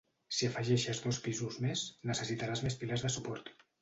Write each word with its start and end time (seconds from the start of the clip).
Si 0.35 0.47
afegeixes 0.51 1.01
dos 1.03 1.19
pisos 1.27 1.59
més, 1.65 1.83
necessitaràs 2.13 2.65
més 2.69 2.79
pilars 2.83 3.05
de 3.09 3.13
suport. 3.19 3.55